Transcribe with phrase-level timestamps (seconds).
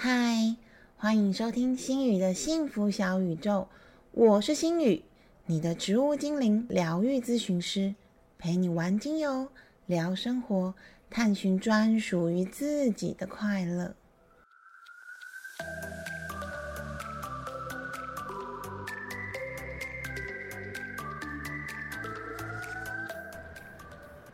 [0.00, 0.54] 嗨，
[0.96, 3.66] 欢迎收听心宇的幸福小宇宙，
[4.12, 5.02] 我是心宇，
[5.46, 7.96] 你的植物精灵疗愈咨询师，
[8.38, 9.48] 陪你玩精油，
[9.86, 10.72] 聊生活，
[11.10, 13.96] 探寻专属于自己的快乐。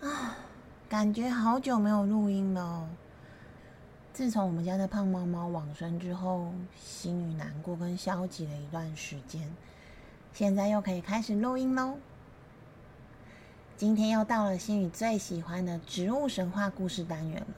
[0.03, 0.37] 啊，
[0.91, 2.87] 感觉好久没有录音了哦。
[4.15, 9.53] 自从我们家的胖猫猫往生之后，心里难过跟消极了一段时间，
[10.33, 11.97] 现在又可以开始录音喽。
[13.77, 17.55] 今天又到了心雨最喜欢的植物神话故事单元了。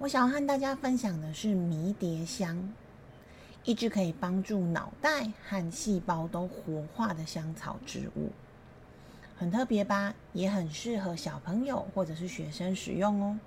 [0.00, 2.74] 我想要和大家分享的是迷迭香，
[3.64, 8.28] 一支可以帮助脑袋和细胞都活化的香草植物，
[9.38, 10.14] 很特别吧？
[10.34, 13.38] 也很适合小朋友或者是学生使用哦。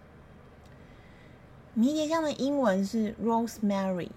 [1.75, 4.09] 迷迭香的英文是 rosemary，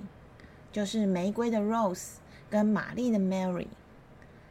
[0.70, 2.16] 就是玫瑰的 rose
[2.50, 3.68] 跟玛丽的 Mary。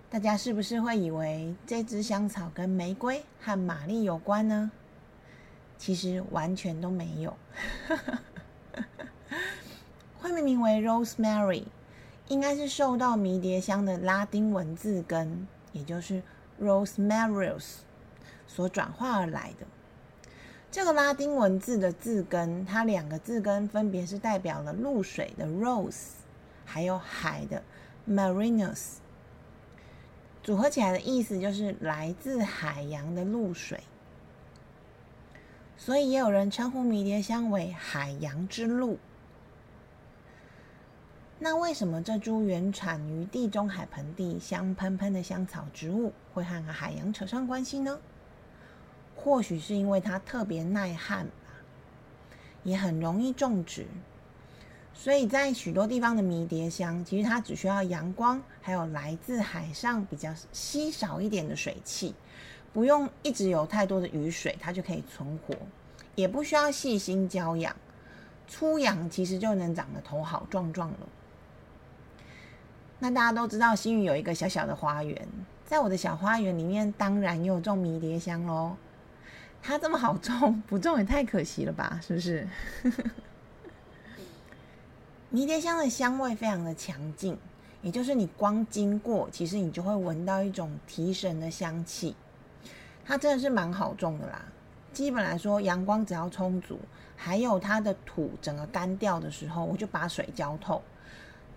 [0.09, 4.71] 大家是不是会以为这支香草跟玫瑰和玛丽有关呢？
[5.77, 7.37] 其实完全都没有。
[10.19, 11.65] 会命名为 rosemary，
[12.27, 16.23] 应该是受到迷迭香的拉丁文字根，也就是
[16.59, 17.81] rosemarius
[18.47, 19.67] 所转化而来的。
[20.75, 26.15] 这个拉丁文字的字根，它两个字根分别是代表了露水的 rose，
[26.65, 27.63] 还有海的
[28.05, 28.95] marinus，
[30.43, 33.79] 组合起来的意思就是来自海洋的露水。
[35.77, 38.99] 所以也有人称呼迷迭香为海洋之露。
[41.39, 47.97] 那为什么这株原产于地中海盆地、香喷喷的香草植物会和海洋扯上关系呢？
[49.25, 51.31] 或许是因为它特别耐旱吧，
[52.61, 53.87] 也很容易种植，
[54.93, 62.13] 所以在许多地方的迷迭香，其实它只需要阳光，还有来自海上比较稀少一点的水汽，
[62.71, 65.55] 不用一直有太多的雨水，它就可以存活，
[66.13, 67.75] 也不需要细心浇养，
[68.47, 70.99] 粗养其实就能长得头好壮壮了。
[72.99, 75.27] 那大家都知道，新宇有一个小小的花园，
[75.65, 78.77] 在我的小花园里面，当然也有种迷迭香喽。
[79.65, 81.99] 它这么好种，不种也太可惜了吧？
[82.05, 82.47] 是不是？
[85.31, 87.35] 迷迭香的香味非常的强劲，
[87.81, 92.15] 也就是你光经过，其实你就会闻到一种提神的香气。
[93.03, 94.45] 它真的是蛮好种的啦。
[94.93, 96.79] 基本来说，阳光只要充足，
[97.17, 100.81] 还有它的土整个干掉的时候，我就把水浇透。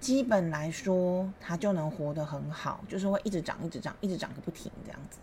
[0.00, 5.18] 基本来说，它就能活得很好，就是会一直长，一直长，一直长个不停这样子。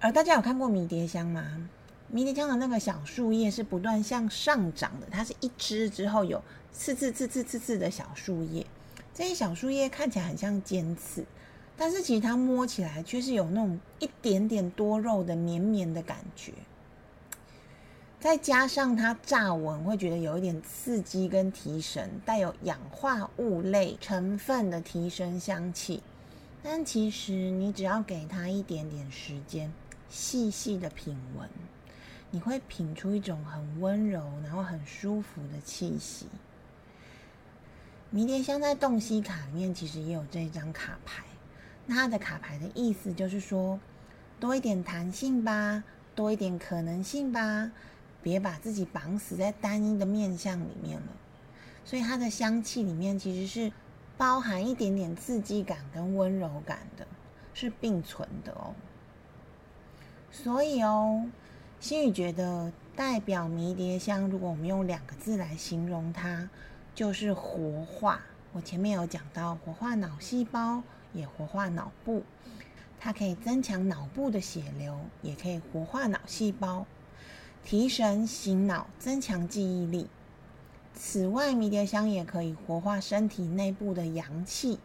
[0.00, 1.68] 而大家有看过迷迭香吗？
[2.06, 6.40] 迷迭香的那个小树叶是不断向上长的，它是一枝之后有
[6.72, 8.64] 刺刺刺刺刺刺的小树叶，
[9.12, 11.24] 这些小树叶看起来很像尖刺，
[11.76, 16.52] 但是其实它摸起来却是有那种一点点多肉的绵绵的感觉，
[18.20, 26.02] 再加上它乍闻会觉得有一点刺激跟提神，带有氧化物类成分的提神香气，
[26.62, 29.72] 但其实你只要给它一点点时间。
[30.08, 31.48] 细细的品闻，
[32.30, 36.26] 你会品出一种很温柔，然后很舒服的气息。
[38.10, 41.22] 迷迭香在洞悉卡里面其实也有这一张卡牌，
[41.86, 43.78] 那它的卡牌的意思就是说，
[44.40, 47.70] 多一点弹性吧，多一点可能性吧，
[48.22, 51.06] 别把自己绑死在单一的面相里面了。
[51.84, 53.70] 所以它的香气里面其实是
[54.16, 57.06] 包含一点点刺激感跟温柔感的，
[57.52, 58.74] 是并存的哦。
[60.30, 61.26] 所以哦，
[61.80, 66.48] 心宇觉得代表迷迭香，如果我们用两个字来形容它，
[66.94, 68.20] 就是活化。
[68.52, 72.22] 我前面有讲到，活化脑细胞，也活化脑部。
[73.00, 76.86] 它可以增强脑部的血流，也可以活化脑细胞，
[77.64, 80.08] 提神醒脑，增强记忆力。
[80.94, 84.80] 此外，迷迭香也可以活化身体内部的阳气，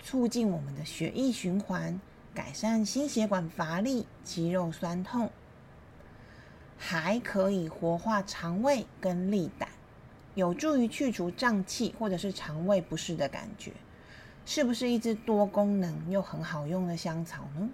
[0.00, 2.00] 促进我们的血液循环。
[2.38, 5.28] 改善心血管乏力、肌肉酸痛，
[6.78, 9.68] 还可以活化肠胃跟利胆，
[10.36, 13.72] 有助于去除胀气或者是肠胃不适的感觉。
[14.46, 17.70] 是不是一支多功能又很好用的香草呢？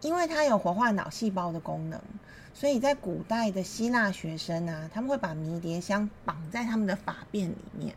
[0.00, 2.00] 因为它有活化脑细胞的功能，
[2.54, 7.94] 所以在古代的希腊学生啊，他们会把迷迭香绑在他们的发辫里面，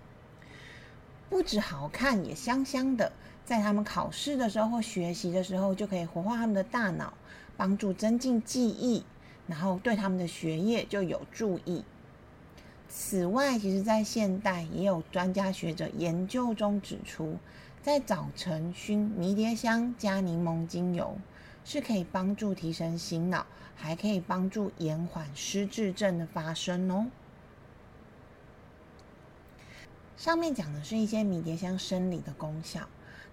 [1.29, 3.13] 不止好看，也香香的。
[3.49, 7.11] 在他们考试的时候或学习的时候，就可以活化他们的大脑，
[7.57, 9.03] 帮助增进记忆，
[9.47, 11.83] 然后对他们的学业就有注意。
[12.87, 17.37] 此外，其实在现代也有专家学者研究中指出，
[17.81, 21.17] 在早晨熏迷迭香加柠檬精油，
[21.65, 27.07] 是可以帮助提神醒脑，还可以帮助延缓失智症的发生哦。
[30.15, 32.87] 上面讲的是一些迷迭香生理的功效，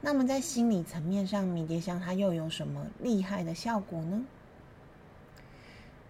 [0.06, 4.24] 那么在心理层面上，迷迭香它又有什么厉害的效果呢？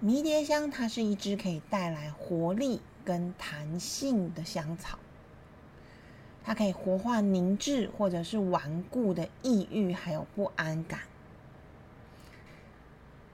[0.00, 4.98] 迷迭香它是一支可以带来活力跟弹性的香草，
[6.44, 11.00] 它可以活化凝滞或者是顽固的抑郁还有不安感，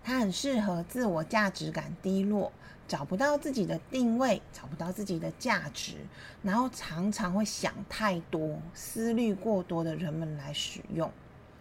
[0.04, 2.52] 它很适合自我价值感低落。
[2.92, 5.94] 找不到自己的定位，找不到自己的价值，
[6.42, 11.10] 然后常常会想太多、思虑过多的人们来使用。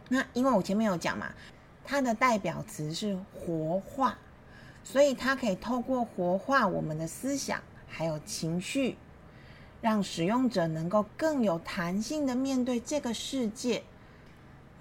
[0.10, 1.32] 那因为我前面有讲嘛，
[1.86, 4.18] 它的代表词是活化，
[4.84, 8.98] 所以它可以透过活化我们的思想还有情绪，
[9.80, 13.84] 让使用者能够更有弹性的面对这个世界，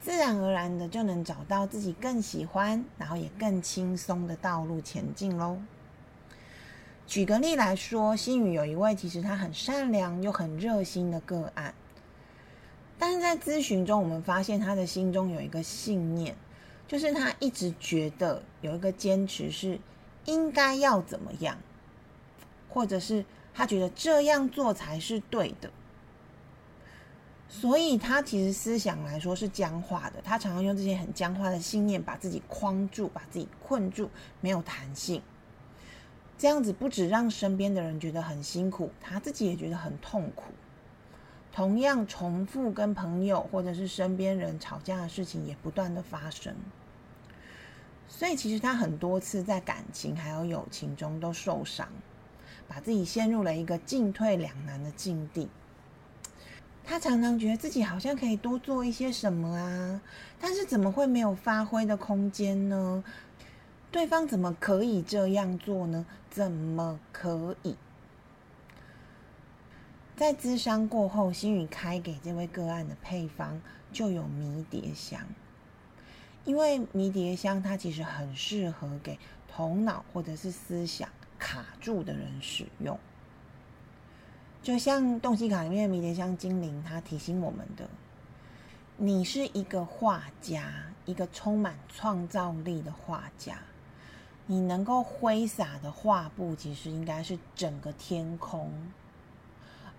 [0.00, 5.56] 自然而然的就能找到自己更喜欢，然后也更轻松的道路前进喽。
[7.11, 11.75] 举个例来说，新宇有一位其实他很善良又很热心的个案，
[13.01, 16.37] 但是在咨询中，我们发现他的心中有一个信念，
[16.87, 19.77] 就是他一直觉得有一个坚持是
[20.27, 21.59] 应该要怎么样，
[22.69, 25.69] 或者是他觉得这样做才是对的，
[27.49, 34.09] 所以他其实思想来说是僵化的，他常常用这些很僵化的信念把自己框住，把自己困住，
[34.41, 35.21] 没有弹性。
[36.40, 40.44] 这样子不止让身边的人觉得很辛苦，他自己也觉得很痛苦。
[41.52, 46.56] 同样，重复跟朋友或者是身边人吵架的事情也不断的发生。
[48.08, 51.87] 所以，其实他很多次在感情还有友情中都受伤，
[52.66, 55.46] 把自己陷入了一个进退两难的境地。
[56.82, 60.00] 他常常觉得自己好像可以多做一些什么啊，
[60.40, 63.04] 但是怎么会没有发挥的空间呢？
[63.92, 66.06] 对方怎么可以这样做呢？
[66.31, 67.76] 怎么可以？
[70.16, 73.60] 在咨商过后，心宇开给这位个案的配方
[73.92, 75.20] 就有迷迭香，
[76.44, 81.08] 因为迷迭香它其实很适合给头脑或者是思想
[81.38, 82.96] 卡住的人使用。
[84.62, 87.88] 就像洞悉卡里面的迷迭香精灵，它提醒我们的：
[88.98, 93.58] 你是一个画家，一个充满创造力的画家。
[94.50, 98.69] 你能够挥洒的画布，其实应该是整个天空，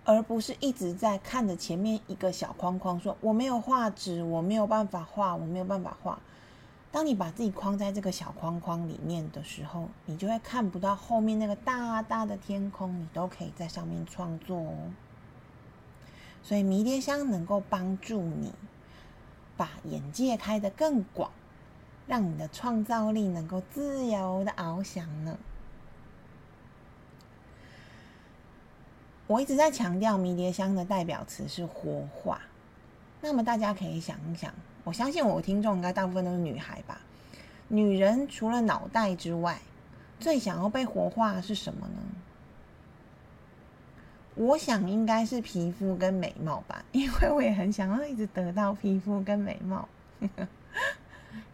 [0.04, 6.18] 而不是一直在看着前面一个小框框，说我没有画纸，我没有办法画，我没有办法画。
[6.90, 14.74] 当你把自己框在这个小框框里面的时候，你就会看不到后面那个大大的天空，你都可以在上面创作哦。
[16.42, 18.52] 所以迷迭香能够帮助你
[19.56, 21.30] 把眼界开得更广。
[22.12, 25.38] 让你的创造力能够自由的翱翔呢。
[29.26, 32.42] 我一直在强调迷迭香的代表词是活化，
[33.22, 34.52] 那么大家可以想一想，
[34.84, 37.00] 我相信我听众应该大部分都是女孩吧？
[37.68, 39.58] 女人除了脑袋之外，
[40.20, 42.02] 最想要被活化是什么呢？
[44.34, 49.88] 我想应该是皮肤跟美貌吧，因为我也很想要一直得到皮肤跟美貌。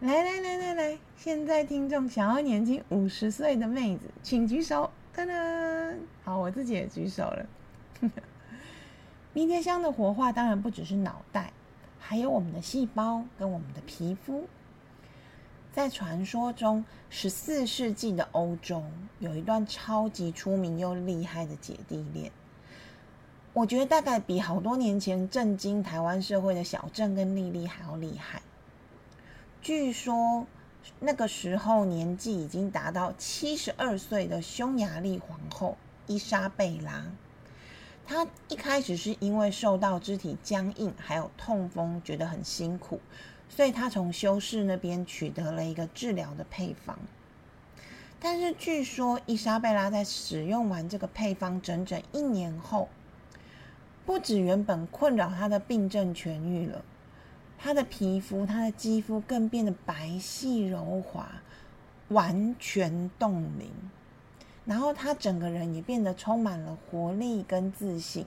[0.01, 4.89] 来来来来来，现在听众想要年轻五十岁的妹子，请举手。
[5.13, 7.45] 噔噔，好，我自己也举手了。
[9.33, 11.51] 迷迭香的活化当然不只是脑袋，
[11.99, 14.47] 还有我们的细胞跟我们的皮肤。
[15.73, 18.81] 在传说中，十四世纪的欧洲
[19.19, 22.31] 有一段超级出名又厉害的姐弟恋，
[23.51, 28.41] 我觉得大概比好多年前震惊台湾社会的小郑跟丽丽还要厉害。
[29.61, 30.47] 据说
[30.99, 37.05] 那个时候年纪已经达到七十二岁的匈牙利皇后伊莎贝拉，
[38.07, 43.01] 她一开始是因为受到肢体僵硬还有痛风，觉得很辛苦，
[43.49, 46.97] 所以她从修士那边取得了一个治疗的配方。
[48.21, 52.87] 但是据说伊莎贝拉在使用完这个配方整整一年后，
[54.05, 56.83] 不止原本困扰她的病症痊愈了。
[57.61, 61.29] 她的皮肤，她的肌肤更变得白皙柔滑，
[62.07, 63.69] 完全冻龄。
[64.65, 68.25] 然后她整个人也变得充满了活力跟自信，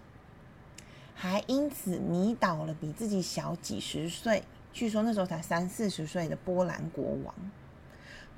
[1.14, 7.34] 还因此迷倒了比自己小几十岁，据说那时候才三四十岁的波兰国王。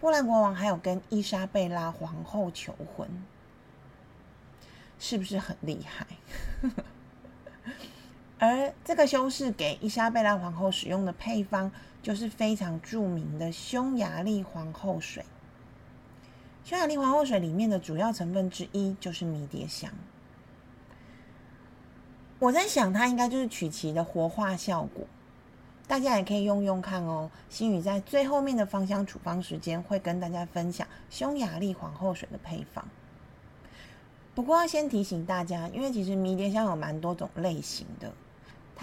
[0.00, 3.08] 波兰国王还有跟伊莎贝拉皇后求婚。
[4.96, 6.06] 是不是很厉害？
[8.46, 11.72] 而这个修士给伊莎贝拉皇后使用的配方，
[12.02, 15.24] 就是非常著名的匈牙利皇后水。
[16.62, 19.90] 匈牙利皇后水里面的主要成分之一就是迷迭香。
[22.38, 25.06] 我在想，它应该就是曲奇的活化效果。
[25.86, 27.30] 大家也可以用用看哦。
[27.48, 32.86] 心宇在最后面的芳香处方时间会跟大家分享匈牙利皇后水的配方。
[34.34, 38.12] 不过要先提醒大家，因为其实迷迭香有蛮多种类型的，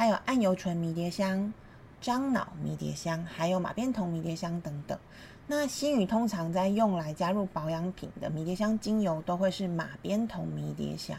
[0.02, 1.54] 还有桉油醇迷迭香、
[2.02, 4.98] 樟脑迷迭香，还有马鞭酮迷迭香等等。
[5.46, 11.16] 那心宇通常在用来加入保养品的迷迭香精油，都会是马鞭酮迷迭香，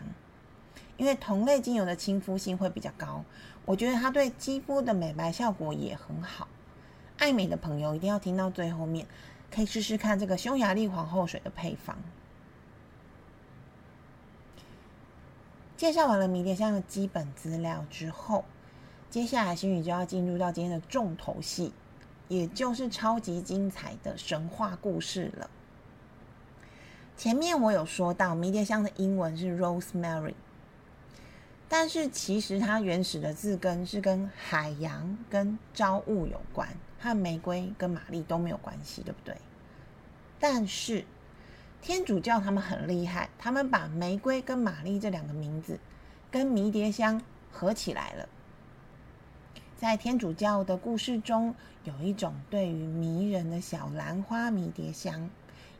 [0.96, 3.24] 因为同类精油的亲肤性会比较高。
[3.64, 6.48] 我觉得它对肌肤的美白效果也很好。
[7.18, 9.06] 爱美的朋友一定要听到最后面，
[9.48, 11.96] 可以试试看这个匈牙利皇后水的配方。
[15.76, 18.44] 介绍完了迷迭香的基本资料之后，
[19.12, 21.70] 接下来星宇就要进入到今天的重头戏，
[22.28, 25.50] 也就是超级精彩的神话故事了。
[27.14, 30.32] 前面我有说到，迷迭香的英文是 rosemary。
[31.68, 36.66] 但是其实它原始的字根是跟海洋、跟朝雾有关，
[36.98, 39.36] 和玫瑰跟玛丽都没有关系，对不对？
[40.40, 41.04] 但是
[41.82, 45.78] 天主教他们很厉害，他们把玫瑰跟玛丽这两个名字
[46.30, 48.26] 跟迷迭香合起来了。
[49.82, 55.28] 在天主教的故事中，有一种对于迷人的小兰花迷迭香，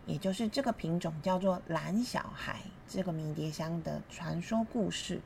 [0.06, 5.20] 也就是这个品种叫做蓝小孩这个迷迭香的传说故事。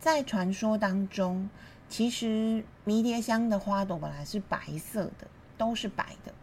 [0.00, 1.48] 在传说当中，
[1.88, 6.34] 其实迷迭香的花朵本来是白色的，都是白的。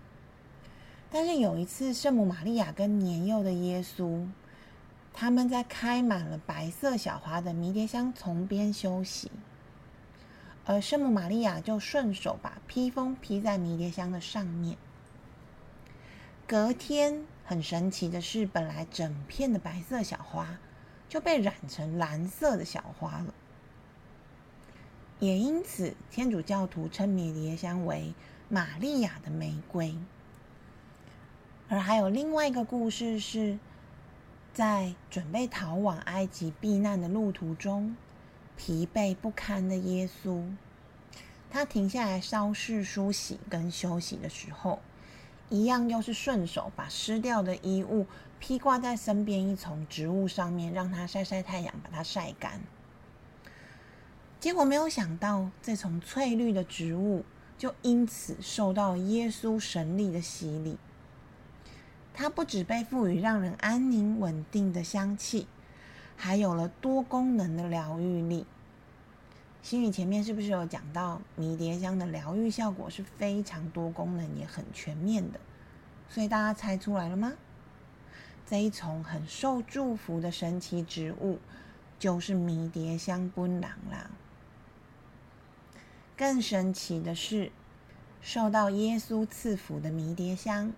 [1.12, 4.26] 但是有一次，圣母玛利亚跟年幼的耶稣，
[5.12, 9.30] 他们在开满了白色小花的迷迭香丛边休息，
[10.66, 14.78] 而圣母玛利亚就顺手把披风披在迷迭香的上面。
[16.48, 20.60] 隔天，很神奇的是，本来整片的白色小花
[21.10, 23.34] 就被染成蓝色的小花了。
[25.20, 28.14] 也因此，天主教徒称迷迭香为
[28.50, 29.96] 玛利亚的玫瑰。
[31.70, 33.58] 而还有另外一个故事，是
[34.54, 37.96] 在准备逃往埃及避难的路途中，
[38.56, 40.44] 疲惫不堪的耶稣，
[41.50, 44.80] 他停下来稍事梳洗跟休息的时候，
[45.50, 48.08] 一样又是顺手把湿掉的衣物
[48.40, 52.62] 披挂在身边一丛植物上面，让它晒晒太阳，把它晒干。
[54.40, 57.24] 结果没有想到，这丛翠绿的植物
[57.58, 60.78] 就因此受到耶稣神力的洗礼。
[62.14, 65.48] 它不只被赋予让人安宁稳定的香气，
[66.16, 68.46] 还有了多功能的疗愈力。
[69.62, 75.40] 心语前面是不是有讲到，迷迭香的疗愈效果是非常多功能也很全面的？
[76.10, 77.34] 所以大家猜出来了吗？
[78.46, 81.40] 这一丛很受祝福的神奇植物，
[81.98, 84.12] 就是迷迭香槟榔啦。
[86.18, 87.52] 更神奇的是，
[88.22, 90.74] 受到耶稣赐福的迷迭香，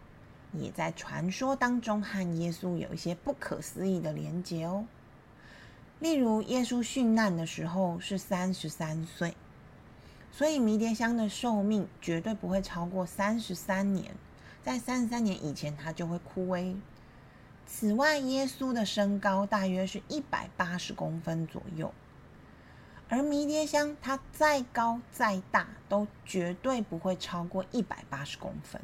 [0.53, 4.85] 也在传说当中和耶稣有一些不可思议的连结哦。
[6.05, 9.35] 例如，耶稣殉难的时候是三十三岁，
[10.31, 14.13] 所以迷迭香的寿命绝对不会超过三十三年，
[14.61, 16.75] 在三十三年以前它就会枯萎。
[17.65, 21.91] 此外，耶稣的身高大约是一百八十公分左右。
[23.09, 28.79] 而迷迭香，它再高再大，都绝对不会超过一百八十公分。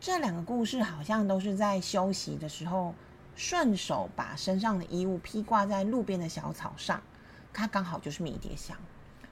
[0.00, 2.96] 这两个故事好像都是在休息的时候，
[3.36, 7.00] 顺手把身上的衣物披挂在路边的小草上，
[7.52, 8.76] 它刚好就是迷迭香。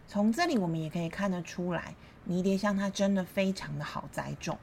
[0.07, 1.95] 从这里我们也可以看得出来，
[2.25, 4.59] 迷迭香它真的非常的好栽种，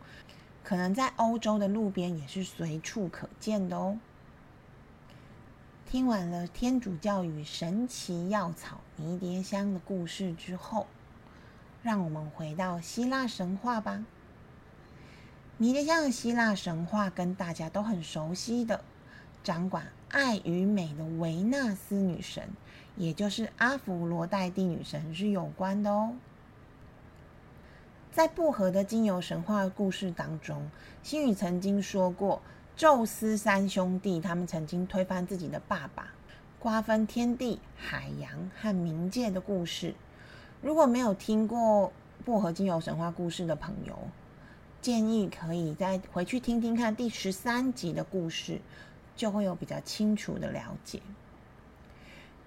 [0.63, 3.97] 可能在欧洲的路边也是随处可见的哦。
[5.89, 10.85] 听完了天主教与神奇药草迷迭香的故事之后，
[11.81, 14.05] 让我们回到希腊神话吧。
[15.57, 18.83] 迷迭香的希腊神话跟大家都很熟悉的，
[19.43, 22.49] 掌管爱与美的维纳斯女神，
[22.95, 26.13] 也就是阿芙罗黛蒂女神是有关的哦。
[28.11, 30.69] 在薄荷的精油神话故事当中，
[31.01, 32.41] 星宇曾经说过。
[32.73, 36.07] 宙斯三兄弟，他们曾经推翻自己的爸爸，
[36.57, 39.93] 瓜分天地、海洋和冥界的故事。
[40.61, 41.91] 如果没有听过
[42.25, 43.95] 薄荷精油神话故事的朋友，
[44.81, 48.53] 建议可以再回去听听看第十三集的故事
[49.21, 50.99] 《就会有比较清楚的了解。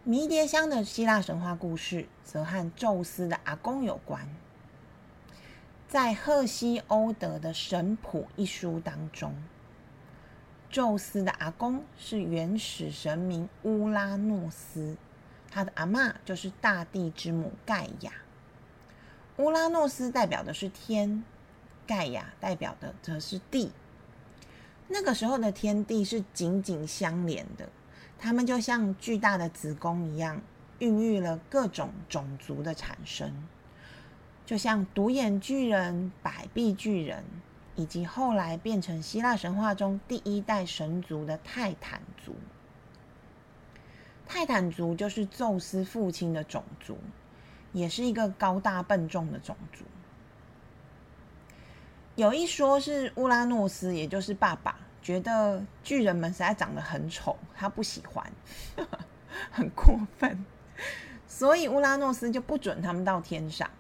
[0.03, 4.29] 迷迭香的希腊神话故事则和宙斯的阿公有关。
[5.89, 9.41] 在赫西欧德的《神谱》一书当中，
[10.69, 14.97] 宙斯的阿公是原始神明乌拉诺斯，
[15.53, 18.11] 他的阿妈就是大地之母盖亚。
[19.37, 21.23] 乌拉诺斯代表的是天，
[21.87, 23.71] 盖亚代表的则是地。
[24.89, 27.69] 那个时候的天地是紧紧相连的，
[28.19, 30.41] 他们就像巨大的子宫一样，
[30.79, 33.33] 孕育了各种种族的产生。
[34.47, 37.25] 就像独眼巨人、百臂巨人，
[37.77, 42.35] 以及后来变成希腊神话中第一代神族的泰坦族。
[44.27, 46.99] 泰坦族就是宙斯父亲的种族，
[47.73, 49.85] 也是一个高大笨重的种族。
[52.17, 58.31] 有一说是乌拉诺斯，也就是爸爸，觉得巨人们实在长得很丑，他不喜欢，
[59.51, 60.45] 很过分，
[61.27, 63.71] 所以乌拉诺斯就不准他们到天上。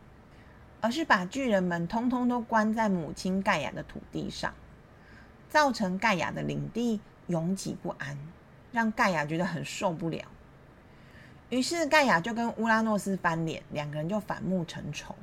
[0.80, 4.52] 而是把巨人们通通都关在母亲盖亚的土地上，
[5.48, 8.18] 造成盖亚的领地拥挤不安，
[8.70, 10.26] 让盖亚觉得很受不了。
[11.48, 15.14] 于是盖亚就跟乌拉诺斯翻脸，两个人就反目成仇。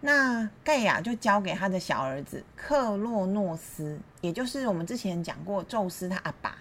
[0.00, 6.56] 那盖亚就交给他的小儿子克洛诺斯，也就是我们之前讲过宙斯他阿爸。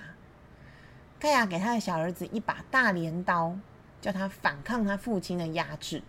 [1.19, 3.55] 盖亚给他的小儿子一把大镰刀，
[4.01, 6.01] 叫他反抗他父亲的压制。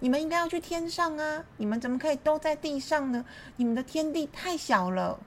[0.00, 1.44] 你们应该要去天上啊！
[1.56, 3.24] 你们怎么可以都在地上呢？
[3.56, 5.18] 你们的天地太小了，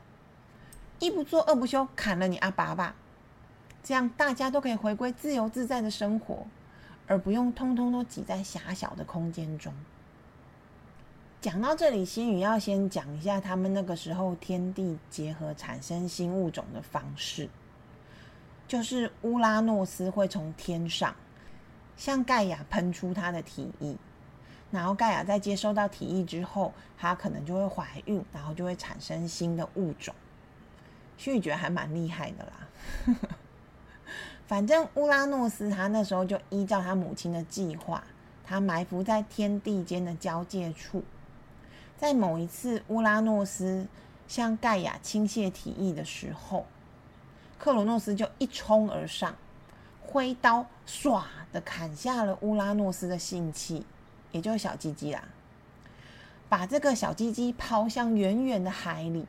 [1.00, 2.96] 一不做二不休，砍了你阿爸吧！
[3.84, 6.48] 这样大家都可以回归自由自在的生活，
[7.08, 9.74] 而不用通通都挤在狭小的空间中。
[11.41, 17.50] 讲到这里，心宇要先讲一下他们那个时候天地结合产生新物种的方式，
[18.67, 21.15] 就是乌拉诺斯会从天上
[21.98, 23.97] 向盖亚喷出他的体液。
[24.69, 30.13] 然后盖亚在接收到体液之后，他可能就会怀孕，然后就会产生新的物种。
[31.17, 33.17] 所以觉得还蛮厉害的啦。
[34.45, 38.04] 反正乌拉诺斯他那时候就依照他母亲的计划，
[38.45, 41.04] 他埋伏在天地间的交界处，
[42.02, 43.86] 在某一次乌拉诺斯
[44.28, 46.66] 向盖亚倾泻体液的时候，
[47.60, 49.36] 克罗诺斯就一冲而上，
[50.02, 51.22] 挥刀唰
[51.54, 53.86] 的砍下了乌拉诺斯的性器。
[54.32, 55.24] 也就是小鸡鸡啦，
[56.50, 59.28] 把这个小鸡鸡抛向远远的海里。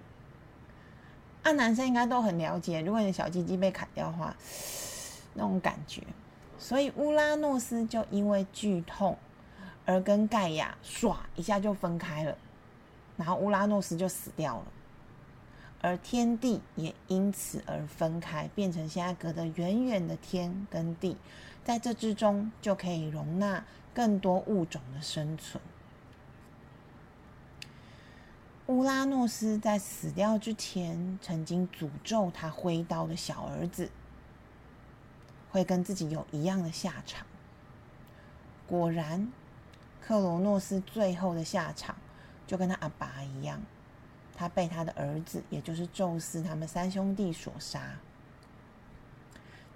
[1.42, 4.34] 啊，男生应该都很了解，如果你的小鸡鸡被砍掉的话，
[5.34, 6.02] 那种感觉。
[6.56, 9.18] 所以乌拉诺斯就因为剧痛
[9.84, 12.34] 而跟盖亚唰一下就分开了，
[13.16, 14.66] 然后乌拉诺斯就死掉了，
[15.80, 21.16] 而天地也因此而分开，变成现在隔得远远的天跟地，
[21.64, 23.64] 在这之中就可以容纳。
[23.94, 25.62] 更多物种的生存。
[28.68, 33.90] 乌拉诺斯在死掉之前，曾经诅咒他挥刀的小儿子
[35.50, 37.26] 会跟自己有一样的下场。
[38.66, 39.30] 果然，
[40.00, 41.94] 克罗诺斯最后的下场
[42.46, 43.60] 就跟他阿爸一样，
[44.34, 47.80] 他被他的儿子，也就是宙斯他们三兄弟所杀。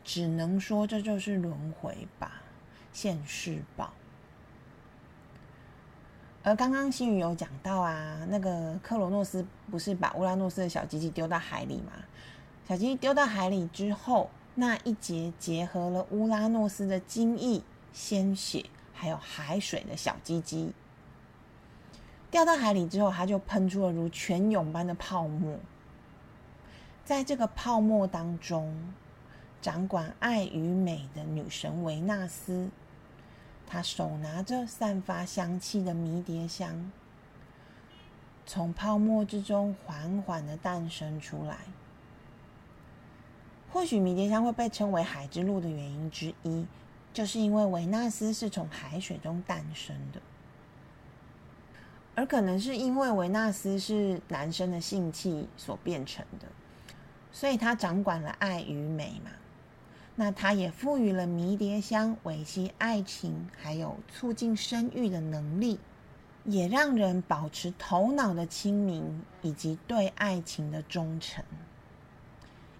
[0.04, 2.42] 只能说这就是轮回吧，
[2.92, 3.92] 现世报。
[6.44, 11.92] 而刚刚新宇有讲到啊，那个克罗诺斯不是把乌拉诺斯的小鸡鸡丢到海里吗？
[12.68, 17.60] 小鸡鸡丢到海里之后，那一节结合了乌拉诺斯的精液、
[17.92, 20.72] 鲜血还有海水的小鸡鸡，
[22.30, 25.58] 掉到海里之后，它就喷出了如泉涌般的泡沫。
[27.04, 28.92] 在这个泡沫当中，
[29.62, 32.68] 掌管爱与美的女神维纳斯。
[33.66, 36.92] 她手拿着散发香气的迷迭香，
[38.44, 41.58] 从泡沫之中缓缓的诞生出来。
[43.72, 46.66] 或许迷迭香会被称为“海之路”的原因之一，
[47.12, 50.20] 就是因为维纳斯是从海水中诞生的，
[52.16, 56.46] 而可能是因为维纳斯是男生的性器所变成的，
[57.30, 59.30] 所以他掌管了爱与美嘛。
[60.16, 65.78] 那他也赋予了迷迭香维系爱情，还有促进生育的能力，
[66.46, 71.44] 也让人保持头脑的清明以及对爱情的忠诚。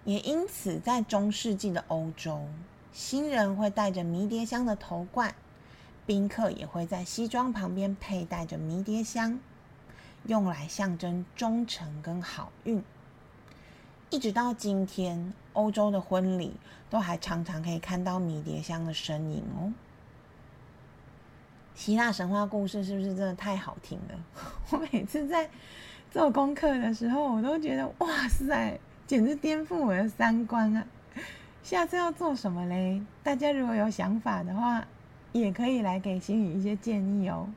[0.03, 2.41] 也因此，在中世纪的欧洲，
[2.91, 5.35] 新人会带着迷迭香的头冠，
[6.07, 9.39] 宾客也会在西装旁边佩戴着迷迭香，
[10.25, 12.81] 用来象征忠诚跟好运。
[14.09, 16.55] 一直到今天，欧洲的婚礼
[16.89, 19.73] 都还常常可以看到迷迭香的身影哦。
[21.75, 24.19] 希腊神话故事是不是真的太好听了？
[24.71, 25.49] 我每次在
[26.09, 30.87] 做功课的时候，我都觉得哇塞，简直颠覆我的三观啊！
[31.61, 33.03] 下次要做什么嘞？
[33.21, 34.87] 大家如果有想法的话，
[35.33, 37.47] 也可以来给心宇一些建议哦。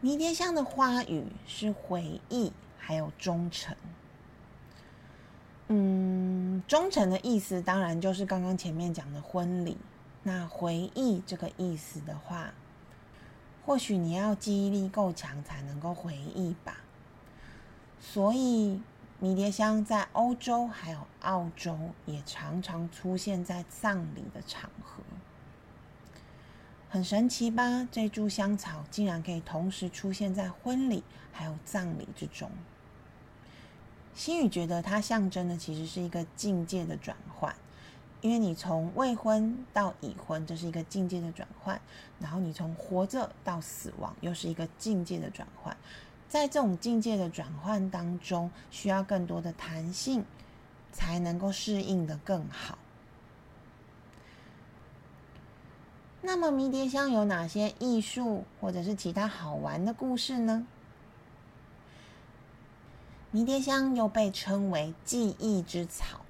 [0.00, 3.74] 迷迭香的花语是回忆，还有忠诚。
[5.68, 9.78] 嗯，忠诚的意思当然就是刚刚前面讲的婚礼。
[10.22, 12.54] 那回忆这个意思的话，
[13.64, 16.78] 或许你要记忆力够强才能够回忆吧。
[18.00, 18.80] 所以
[19.24, 25.02] 迷迭香在欧洲还有澳洲也常常出现在葬礼的场合，
[26.90, 27.88] 很神奇吧？
[27.90, 32.50] 这株香草竟然可以同时出现在婚礼还有葬礼之中。
[34.14, 37.56] 心宇觉得它象征的其实是一个境界的转换。
[38.20, 41.78] 因为你从未婚到已婚，这是一个境界的转换；
[42.20, 45.74] 然后你从活着到死亡，又是一个境界的转换。
[46.34, 50.24] 在这种境界的转换当中，需要更多的弹性，
[50.90, 52.76] 才能够适应的更好。
[56.20, 60.66] 那么，迷迭香有哪些艺术或者是其他好玩的故事呢？
[63.30, 66.22] 迷迭香又被称为记忆之草。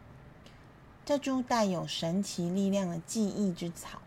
[1.07, 4.03] 这株带有神奇力量的记忆之草，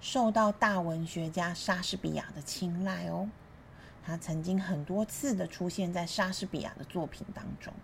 [0.00, 3.28] 受到大文学家莎士比亚的青睐哦。
[4.06, 7.74] 他曾经很多次的出现在莎士比亚的作品当中，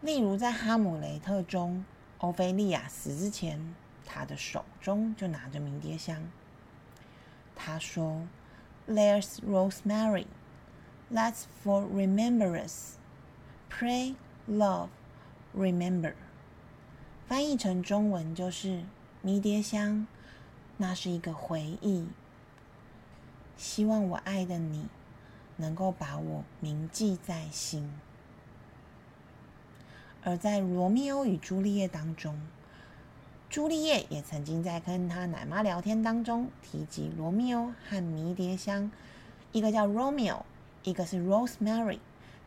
[0.00, 1.84] 例如在《哈姆雷特》中，
[2.18, 6.22] 欧菲利亚死之前，他的手中就拿着迷迭香。
[7.54, 8.26] 他说
[8.88, 10.24] ：“There's rosemary,
[11.12, 12.92] that's for remembrance.
[13.70, 14.14] Pray,
[14.48, 14.88] love,
[15.54, 16.14] remember.”
[17.28, 18.84] 翻译成中文就是
[19.20, 20.06] 迷迭香，
[20.78, 22.08] 那是一个回忆。
[23.56, 24.86] 希望我爱的你
[25.56, 27.92] 能够把我铭记在心。
[30.22, 32.40] 而在《罗密欧与朱丽叶》当中，
[33.50, 38.90] 朱丽叶也曾经在跟她奶妈聊天当中提及罗密欧和迷迭香，
[39.52, 40.42] 一个叫 Romeo，
[40.82, 41.98] 一个是 Rosemary，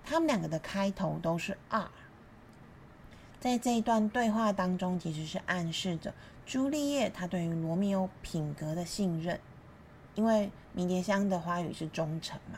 [0.04, 1.90] 他们两个的开头都是 R。
[3.40, 6.14] 在这一段对话当中，其实是暗示着
[6.48, 9.40] 朱丽叶她对于罗密欧品格的信任，
[10.18, 12.58] 因为迷迭香的花语是忠诚嘛，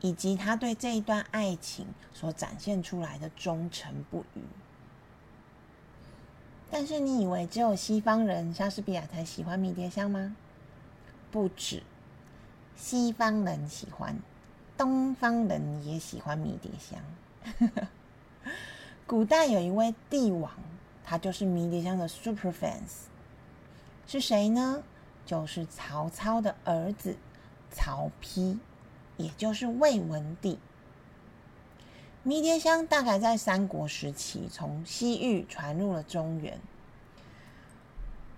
[0.00, 4.40] 以及他对这一段爱情所展现出来的忠诚不渝。
[6.68, 10.34] 但是你以为只有西方人莎士比亚才喜欢迷迭香吗？
[11.30, 11.84] 不止，
[12.76, 14.16] 西方人喜欢，
[14.76, 17.86] 东方人也喜欢迷迭香。
[19.06, 20.50] 古代有一位帝王，
[21.04, 23.06] 他就是迷迭香的 super fans，
[24.08, 24.82] 是谁呢？
[25.28, 27.14] 就是曹操的儿子
[27.70, 28.58] 曹丕，
[29.18, 30.58] 也就是魏文帝。
[32.22, 36.58] 迷迭香大概在三国时期从西域传入了中原，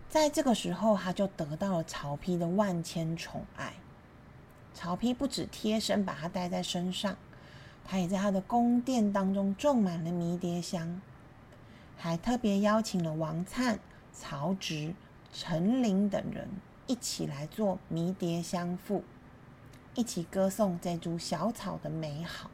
[0.09, 3.75] 在这个时候，他就得到了曹丕的万千宠爱。
[4.75, 7.17] 曹丕不止贴身把他带在身上。
[7.85, 11.01] 他也在他的宫殿当中种满了迷迭香，
[11.97, 13.79] 还特别邀请了王粲、
[14.13, 14.93] 曹植、
[15.33, 16.49] 陈琳等人
[16.91, 19.05] 一起来做迷迭香赋，
[19.95, 22.51] 一起歌颂这株小草的美好。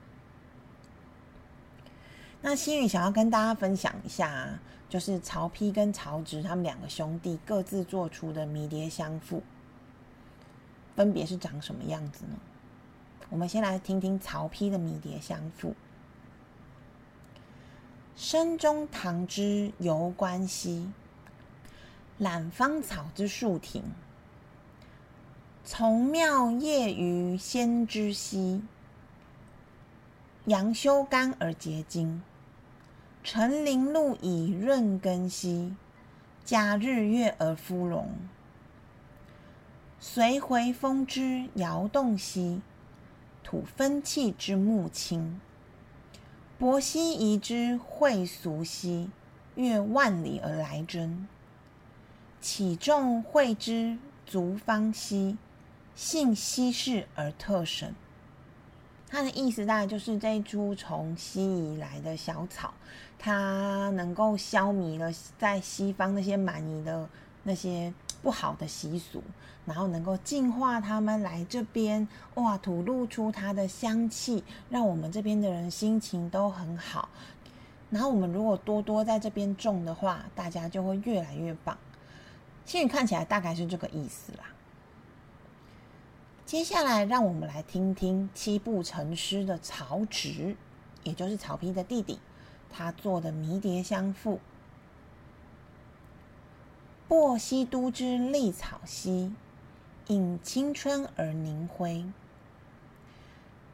[2.42, 4.58] 那心雨想要跟大家分享一下，
[4.90, 9.42] 就是曹丕跟曹植他们两个兄弟各自做出的迷迭香赋，
[10.94, 12.36] 分别是长什么样子呢？
[13.30, 15.70] 我们先来听听曹丕的《迷迭香赋》：
[18.14, 20.92] 深中堂之游关西，
[22.18, 23.82] 览芳草之树庭。
[25.68, 28.62] 从庙夜于先知兮，
[30.44, 32.22] 杨修干而结晶。
[33.24, 35.74] 陈林露以润根兮，
[36.44, 38.08] 加日月而肤容。
[39.98, 42.62] 随回风之摇动兮。
[43.42, 45.40] 土分气之木清，
[46.58, 49.10] 伯兮夷之会俗兮，
[49.56, 51.26] 越万里而来争。
[52.40, 55.36] 岂众会之足方兮，
[55.96, 57.94] 信稀世而特神。
[59.08, 62.74] 它的意思大概就是这一株从西夷来的小草，
[63.18, 67.08] 它能够消弭了在西方那些蛮夷的
[67.44, 69.22] 那些不好的习俗，
[69.64, 77.08] 然后能够净化他们来这边，哇，吐露出它的香气，让我们这边的人心情都很好。
[77.88, 81.78] 然后我们如果多多在这边种的话，大家就会越来越棒。
[82.66, 84.44] 心语看起来大概是这个意思啦。
[86.46, 90.56] 接下来，让我们来听听七步成诗的曹植，
[91.02, 92.20] 也就是曹丕的弟弟，
[92.70, 94.38] 他做的迷迭香赋。
[97.08, 99.34] 薄西都之丽草兮，
[100.06, 102.04] 映青春而凝辉；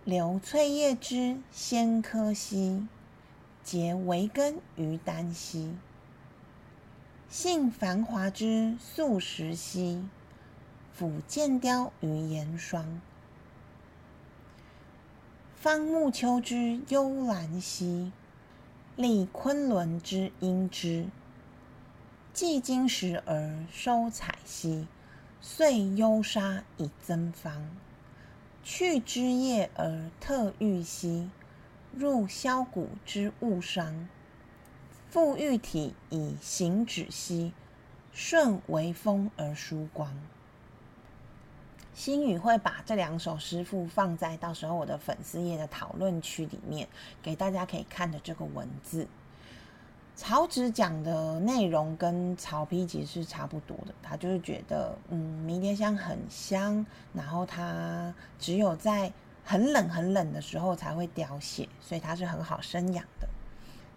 [0.07, 2.89] 流翠叶之仙科兮，
[3.63, 5.77] 结维根于丹兮。
[7.29, 10.03] 幸繁华之素食兮，
[10.99, 13.01] 抚剑雕于岩霜。
[15.57, 18.13] 芳木秋之幽兰兮，
[18.97, 21.07] 立昆仑之阴芝。
[22.33, 24.87] 既金石而收采兮，
[25.41, 27.71] 遂幽沙以增芳。
[28.65, 31.31] 去枝叶而特玉兮，
[31.95, 34.09] 入销骨之物伤。
[35.11, 37.53] 复玉体以行止兮，
[38.13, 40.17] 顺为风而疏光。
[41.95, 46.89] 心语会把这两首诗赋放在到时候我的粉丝页的讨论区里面，
[47.23, 49.07] 给大家可以看的这个文字。
[50.15, 59.11] 曹植讲的内容跟曹丕其实是差不多的，他就是觉得，嗯，迷迭香很香，然后它只有在
[59.45, 63.29] 很冷很冷的时候才会凋谢，所以它是很好生养的。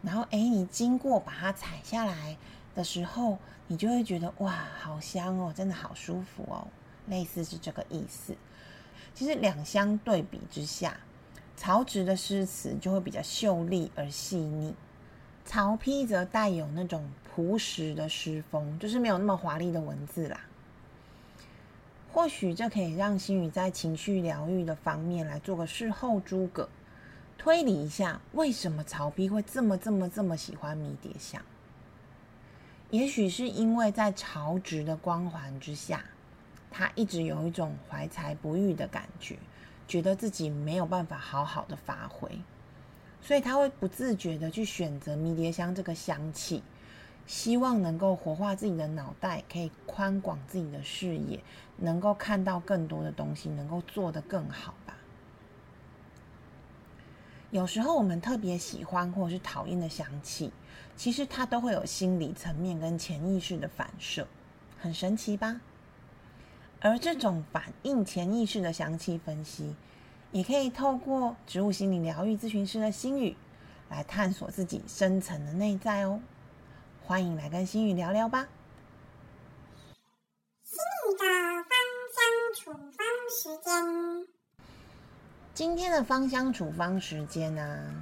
[0.01, 2.37] 然后，哎，你经过把它采下来
[2.73, 6.65] 的时候，你就会觉得，哇，好香哦，真的好舒服哦，
[7.07, 8.35] 类似是这个意思。
[9.13, 10.97] 其实两相对比之下，
[11.55, 14.75] 曹植的诗词就会比较秀丽而细腻。
[15.45, 20.41] 曹丕则带有那种朴实的诗风，就是没有那么华丽的文字啦。
[22.11, 26.67] 或许这可以让心宇在情绪疗愈的方面来做个事后诸葛，
[27.37, 31.41] 推理一下为什么曹丕会这么这么这么喜欢迷迭香。
[32.89, 36.05] 也许是因为在曹植的光环之下，
[36.77, 39.37] 他一直有一种怀才不遇的感觉，
[39.87, 42.29] 觉得自己没有办法好好的发挥。
[43.21, 46.61] 所以他会不自觉的去选择迷迭香这个香气，
[47.25, 51.39] 希望能够活化自己的脑袋，可以宽广自己的视野，
[51.77, 54.97] 能够看到更多的东西，能够做得更好吧。
[57.51, 60.51] 有时候我们特别喜欢或者是讨厌的香气，
[60.97, 64.27] 其实它都会有心理层面跟潜意识的反射，
[64.77, 65.61] 很神奇吧？
[66.85, 69.75] 而这种反映潜意识的详细分析。
[70.31, 73.35] 也可以透过植物心理疗愈咨询师的心语
[73.89, 76.19] 来探索自己深层的内在哦。
[77.03, 78.45] 欢迎来跟心语聊聊吧。
[80.63, 81.25] 心语的
[81.63, 81.73] 芳
[82.13, 84.27] 香处方时间，
[85.55, 87.95] 今天的芳香处方时间呢，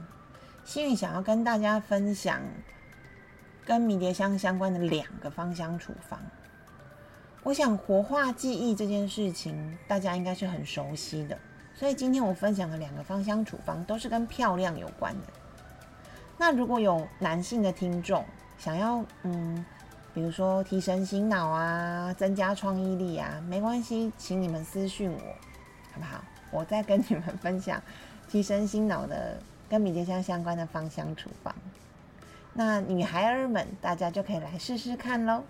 [0.65, 2.41] 心语想要跟大家分享
[3.63, 6.19] 跟迷迭香相关的两个芳香处方。
[7.43, 11.37] 我想活化记忆这件事情，大家应该是很熟悉的。
[11.75, 15.27] 所以今天我分享的两个芳香处方都是跟漂亮有关的。
[16.37, 18.23] 那如果有男性的听众
[18.57, 19.65] 想要，嗯，
[20.13, 25.19] 比如说提神醒脑啊，增加创意力啊，没关系，请你们私讯我，
[25.91, 26.23] 好不好？
[26.49, 27.81] 我再跟你们分享
[28.29, 31.53] 提神醒脑的跟迷迭香相关的芳香处方。
[32.53, 35.43] 那女孩儿们，大家就可以来试试看喽。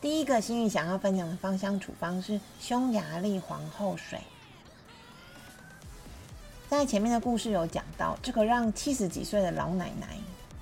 [0.00, 4.20] 第一个心语想要分享的芳香处方是匈牙利皇后水。
[6.68, 10.06] 在前面的故事有讲到，这个让七十几岁的老奶奶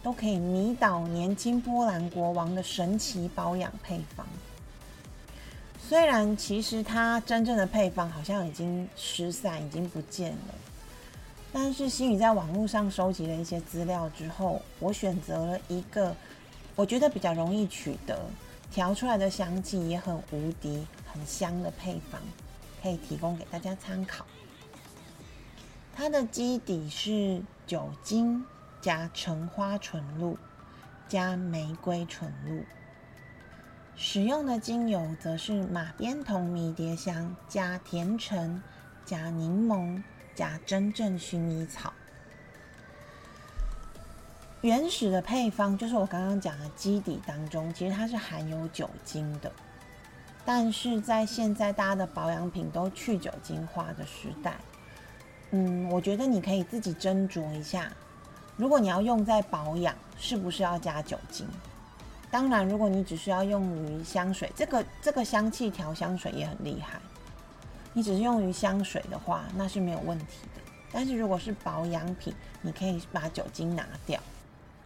[0.03, 4.27] 都可以迷倒年轻波兰国王的神奇保养配方。
[5.87, 10.55] 虽然其实它真正的配方好像已经失散，已经不见了，
[11.53, 16.17] 但是心语在网络上收集了一些资料之后，我选择了一个
[16.75, 18.19] 我觉得比较容易取得。
[18.71, 22.21] 调出来的香气也很无敌，很香的配方，
[22.83, 24.27] 可以提供给大家参考。
[25.95, 28.45] 它的基底是酒精
[28.83, 30.37] 加橙花醇露
[31.09, 32.65] 加玫瑰醇露，
[33.97, 38.63] 使用的精油则是马鞭酮迷迭香加甜橙
[39.07, 40.03] 加柠檬
[40.35, 41.95] 加真正薰衣草。
[44.67, 49.53] 原始的配方就是我刚刚讲的基底当中，其实它是含有酒精的。
[50.45, 54.57] 但是在现在大家的保养品都去酒精化的时代，
[55.53, 57.93] 嗯，我觉得你可以自己斟酌一下，
[58.57, 61.47] 如果你要用在保养，是不是要加酒精？
[62.29, 66.99] 当然，如果你只是要用于香水，这个这个香气调香水也很厉害。
[67.93, 70.25] 你只是用于香水的话，那是没有问题
[70.57, 70.61] 的。
[70.91, 74.21] 但是如果是保养品，你可以把酒精拿掉，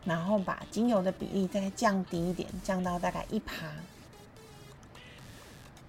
[0.05, 3.55] 然后把精油的比例再降低一点，降到大概一趴。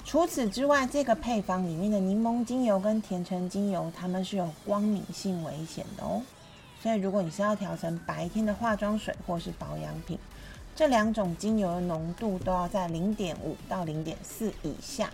[0.04, 6.22] 除此之外，这个配方里面的柠檬精油跟甜橙精油，它们是有光敏性危险的哦。
[6.82, 10.18] 所以如果你是要调成白天的化妆水或是保养品，
[10.76, 15.12] 这两种精油的浓度都要在零点五到零点四以下，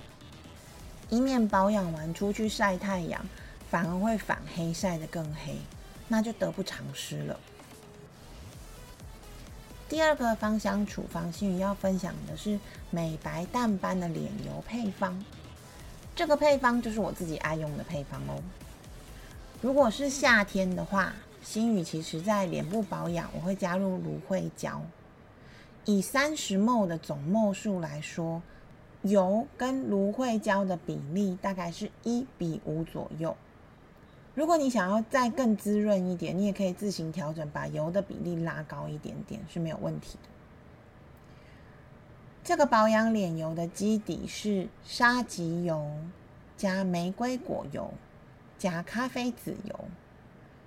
[1.10, 3.24] 以免保养完出去晒太阳，
[3.70, 5.58] 反而会反黑晒得更黑，
[6.08, 7.40] 那就得不偿失了。
[9.90, 12.60] 第二个芳香处方，心宇要分享的是
[12.92, 15.24] 美白淡斑的脸油配方。
[16.14, 18.42] 这个配方就是我自己爱用的配方哦。
[19.62, 24.82] 如果是夏天的话，心宇其实在脸部保养，我会加入芦荟胶。
[25.86, 28.42] 以三十 ml 的总 ml 数来说，
[29.04, 33.38] 油跟芦荟胶的比例大概是一比五左右。
[34.38, 40.30] 如果你想要再更滋润一点，你也可以自行调整，把油的比例拉高一点点是没有问题的。
[42.44, 45.92] 这个保养脸油的基底是沙棘油
[46.56, 47.92] 加玫瑰果油
[48.60, 49.86] 加咖啡籽油，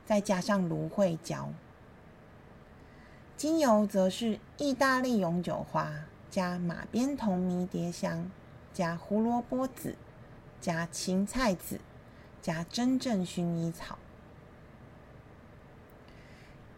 [0.05, 1.49] 再加上芦荟胶。
[3.37, 5.93] 精油则是意大利永久花
[6.29, 8.29] 加马鞭酮迷迭香
[8.75, 9.95] 加胡萝卜籽
[10.61, 11.79] 加芹菜籽
[12.41, 13.99] 加真正薰衣草。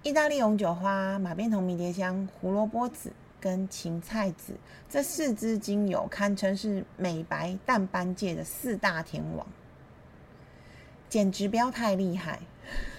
[0.02, 4.54] 意大利永久花、马鞭酮迷迭香、胡萝卜籽跟芹菜籽
[4.88, 9.46] 这四支精油堪称是美白淡斑界的四大天王，
[11.08, 12.40] 简直不要太厉害。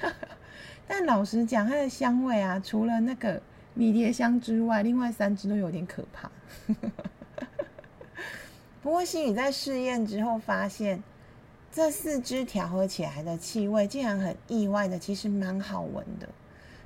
[0.87, 3.41] 但老实讲，它的香味啊，除了那个。
[3.75, 6.29] 迷迭香之外，另外三支都有点可怕。
[8.83, 11.01] 不过心宇在试验之后发现，
[11.75, 16.29] 这四支调和起来的气味竟然很意外的，其实蛮好闻的，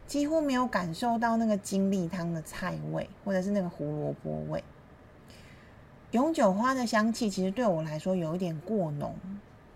[0.07, 4.63] 几乎没有感受到那个金栗汤的菜味，或者是那个胡萝卜味。
[6.11, 9.13] 永久花的香气其实对我来说有一点过浓，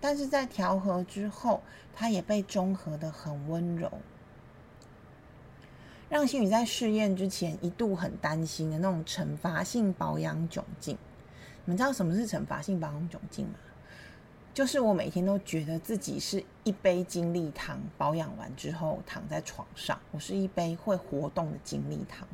[0.00, 1.60] 但是在调和之后，
[1.94, 3.92] 它也被中和的很温柔。
[6.08, 10.96] 让心宇在试验之前一度很担心的那种惩罚性保养窘境，
[11.66, 13.54] 你们知道什么是惩罚性保养窘境吗？
[14.54, 22.28] 就是我每天都觉得自己是一杯精力汤，保养完之后躺在床上，我是一杯会活动的精力汤。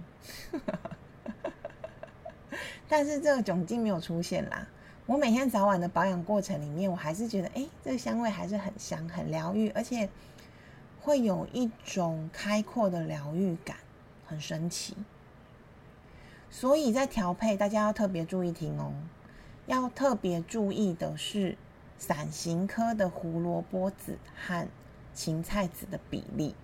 [2.88, 4.66] 但是这个窘境没有出现啦。
[5.07, 10.09] 我每天早晚的保养过程里面，我还是觉得，哎，这个香味还是很香，很疗愈，而且。
[11.00, 13.78] 会有一种开阔的疗愈感，
[14.26, 14.94] 很神奇。
[16.50, 18.92] 所以在调配，大家要特别注意听哦。
[19.66, 21.57] 要特别注意的是，
[21.99, 24.67] 伞形科的胡萝卜籽和
[25.13, 26.55] 芹菜籽的比例，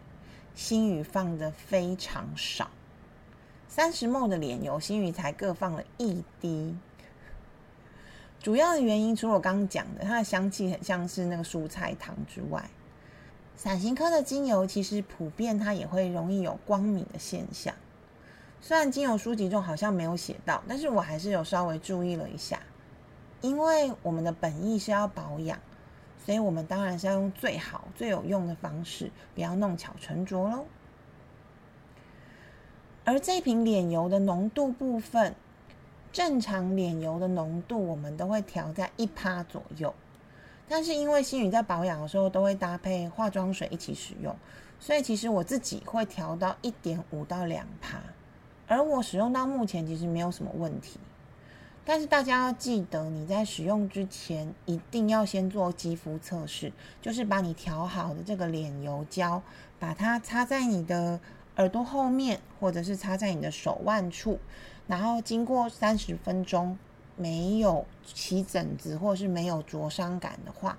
[0.54, 2.70] 新宇放的非常少。
[3.68, 6.76] 三十沫的脸油，新宇才各放了一滴。
[8.40, 12.70] 主要的原因，除了我刚刚讲的，它的香气很像是那个蔬菜汤之外。
[13.56, 17.74] 伞形科的精油其实普遍它也会容易有光敏的现象，
[18.60, 22.60] 虽然精油书籍中好像没有写到，但是我还是有稍微注意了一下，
[23.44, 25.58] 因为我们的本意是要保养，
[26.24, 30.64] 所以我们当然是要用最好最有用的方式，不要弄巧成拙喽。
[33.04, 35.34] 而这瓶脸油的浓度部分，
[36.10, 39.94] 正常脸油的浓度我们都会调在一趴左右。
[40.66, 44.34] 但是因为心宇在保养的时候都会搭配化妆水一起使用，
[44.80, 47.98] 所以其实我自己会调到一点五到两帕，
[48.66, 50.98] 而我使用到目前其实没有什么问题。
[51.84, 59.42] 但是大家要记得，你在使用之前一定要先做肌肤测试，就是把你调好的这个脸油胶，
[59.78, 61.20] 把它擦在你的
[61.56, 64.38] 耳朵后面，或者是擦在你的手腕处，
[64.86, 66.78] 然后经过三十分钟。
[67.16, 70.76] 没有起疹子或是没有灼伤感的话，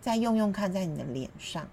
[0.00, 1.68] 再用用看在你的脸上。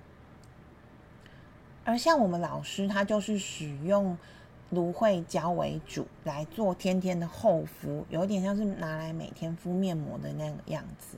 [1.86, 4.18] 而像我们老师，他就是使用
[4.70, 11.18] 芦荟胶为主来做天天的厚敷，有点像是拿来每天敷面膜的那个样子。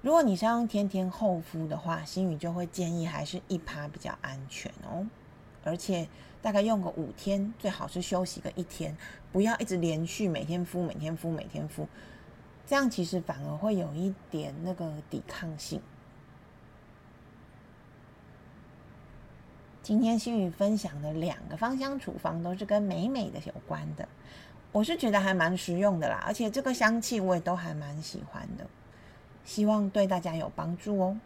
[0.00, 5.06] 如果你是要用天天厚敷的话，心宇就会建议还是一趴比较安全哦，
[5.64, 6.08] 而且。
[6.40, 8.96] 大概用个五天，最好是休息个一天，
[9.32, 11.88] 不要一直连续每天敷、每天敷、每天敷，
[12.64, 15.82] 这样其实反而会有一点那个抵抗性。
[19.88, 24.06] 今天心宇分享的两个芳香处方都是跟美美的有关的，
[24.70, 28.66] 我是觉得还蛮实用的啦，而且这个香气我也都还蛮喜欢的，
[29.46, 31.18] 希望对大家有帮助哦。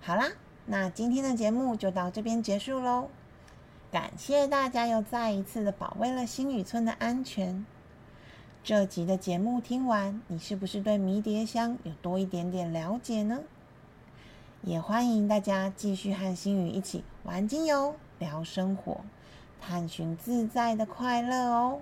[0.00, 0.26] 好啦，
[0.66, 3.08] 那今天的节目就到这边结束喽。
[3.92, 7.64] 感谢大家又再一次的保卫了星宇村的安全。
[8.64, 13.38] 这集的节目听完，你是不是对迷迭香有多一点点了解呢？
[14.64, 19.00] 也欢迎大家继续和星宇一起玩精油、聊生活，
[19.60, 21.80] 探寻自在的快乐哦。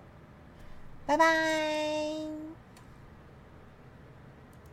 [1.06, 2.39] 拜拜。